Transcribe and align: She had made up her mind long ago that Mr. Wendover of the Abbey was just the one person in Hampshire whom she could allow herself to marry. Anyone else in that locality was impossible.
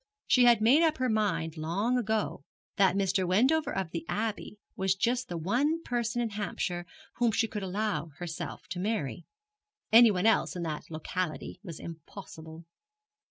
She 0.25 0.45
had 0.45 0.61
made 0.61 0.81
up 0.81 0.97
her 0.97 1.09
mind 1.09 1.57
long 1.57 1.95
ago 1.95 2.43
that 2.77 2.95
Mr. 2.95 3.23
Wendover 3.27 3.71
of 3.71 3.91
the 3.91 4.03
Abbey 4.09 4.57
was 4.75 4.95
just 4.95 5.27
the 5.29 5.37
one 5.37 5.83
person 5.83 6.23
in 6.23 6.31
Hampshire 6.31 6.87
whom 7.17 7.31
she 7.31 7.47
could 7.47 7.61
allow 7.61 8.07
herself 8.17 8.63
to 8.69 8.79
marry. 8.79 9.25
Anyone 9.91 10.25
else 10.25 10.55
in 10.55 10.63
that 10.63 10.89
locality 10.89 11.59
was 11.61 11.79
impossible. 11.79 12.65